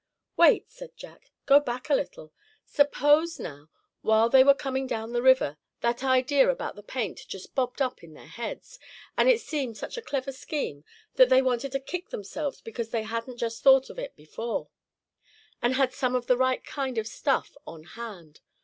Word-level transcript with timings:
"Wait," 0.35 0.67
said 0.71 0.97
Jack, 0.97 1.29
"go 1.45 1.59
back 1.59 1.87
a 1.87 1.93
little. 1.93 2.33
Suppose 2.65 3.39
now, 3.39 3.69
while 4.01 4.29
they 4.29 4.43
were 4.43 4.55
coming 4.55 4.87
down 4.87 5.13
the 5.13 5.21
river, 5.21 5.57
that 5.81 6.03
idea 6.03 6.49
about 6.49 6.75
the 6.75 6.81
paint 6.81 7.19
just 7.27 7.53
bobbed 7.53 7.83
up 7.83 8.03
in 8.03 8.15
their 8.15 8.25
heads, 8.25 8.79
and 9.15 9.29
it 9.29 9.39
seemed 9.39 9.77
such 9.77 9.97
a 9.97 10.01
clever 10.01 10.31
scheme 10.31 10.83
that 11.17 11.29
they 11.29 11.43
wanted 11.43 11.71
to 11.73 11.79
kick 11.79 12.09
themselves 12.09 12.61
because 12.61 12.89
they 12.89 13.03
hadn't 13.03 13.37
just 13.37 13.61
thought 13.61 13.91
of 13.91 13.99
it 13.99 14.15
before, 14.15 14.69
and 15.61 15.75
had 15.75 15.93
some 15.93 16.15
of 16.15 16.25
the 16.25 16.35
right 16.35 16.65
kind 16.65 16.97
of 16.97 17.05
stuff 17.05 17.55
on 17.67 17.83
hand. 17.83 18.39